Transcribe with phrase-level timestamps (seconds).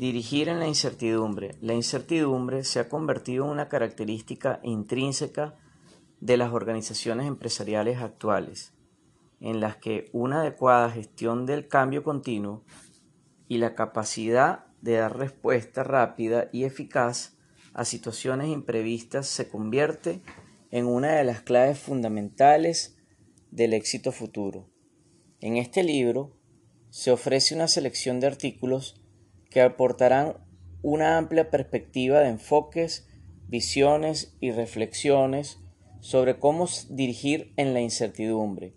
[0.00, 1.56] Dirigir en la incertidumbre.
[1.60, 5.58] La incertidumbre se ha convertido en una característica intrínseca
[6.20, 8.72] de las organizaciones empresariales actuales,
[9.40, 12.64] en las que una adecuada gestión del cambio continuo
[13.46, 17.36] y la capacidad de dar respuesta rápida y eficaz
[17.74, 20.22] a situaciones imprevistas se convierte
[20.70, 22.96] en una de las claves fundamentales
[23.50, 24.66] del éxito futuro.
[25.42, 26.38] En este libro
[26.88, 28.96] se ofrece una selección de artículos
[29.50, 30.36] que aportarán
[30.82, 33.08] una amplia perspectiva de enfoques,
[33.48, 35.60] visiones y reflexiones
[36.00, 38.74] sobre cómo dirigir en la incertidumbre.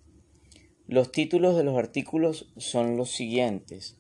[0.87, 3.97] Los títulos de los artículos son los siguientes.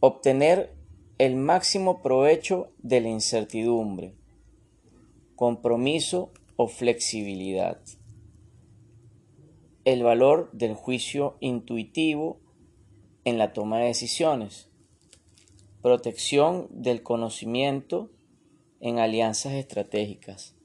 [0.00, 0.74] Obtener
[1.18, 4.16] el máximo provecho de la incertidumbre.
[5.36, 7.80] Compromiso o flexibilidad.
[9.84, 12.40] El valor del juicio intuitivo
[13.24, 14.67] en la toma de decisiones.
[15.82, 18.10] Protección del conocimiento
[18.80, 20.56] en alianzas estratégicas.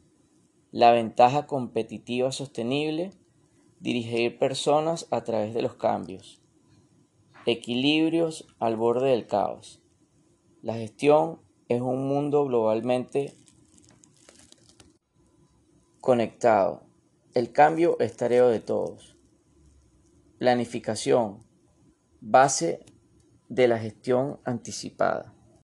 [0.72, 3.12] La ventaja competitiva sostenible.
[3.80, 6.44] Dirigir personas a través de los cambios
[7.46, 9.82] Equilibrios al borde del caos.
[10.62, 13.34] La gestión es un mundo globalmente
[16.00, 16.84] conectado.
[17.34, 19.18] El cambio es tarea de todos.
[20.38, 21.40] Planificación.
[22.22, 22.86] Base
[23.50, 25.34] de la gestión anticipada.